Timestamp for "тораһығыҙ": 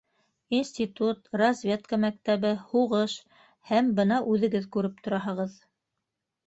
5.09-5.63